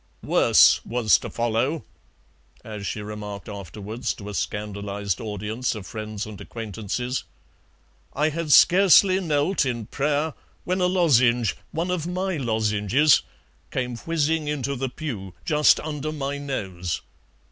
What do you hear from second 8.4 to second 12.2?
scarcely knelt in prayer when a lozenge, one of